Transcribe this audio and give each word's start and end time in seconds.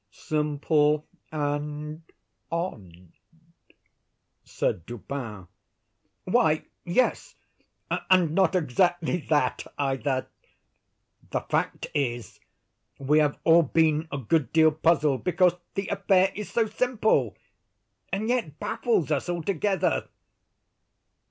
"Simple 0.09 1.05
and 1.31 2.01
odd," 2.51 3.11
said 4.43 4.83
Dupin. 4.87 5.47
"Why, 6.23 6.65
yes; 6.83 7.35
and 8.09 8.33
not 8.33 8.55
exactly 8.55 9.17
that, 9.29 9.67
either. 9.77 10.25
The 11.29 11.41
fact 11.41 11.85
is, 11.93 12.39
we 12.97 13.19
have 13.19 13.37
all 13.43 13.61
been 13.61 14.07
a 14.11 14.17
good 14.17 14.51
deal 14.51 14.71
puzzled 14.71 15.23
because 15.23 15.53
the 15.75 15.87
affair 15.89 16.31
is 16.33 16.51
so 16.51 16.65
simple, 16.65 17.37
and 18.11 18.27
yet 18.27 18.57
baffles 18.59 19.11
us 19.11 19.29
altogether." 19.29 20.09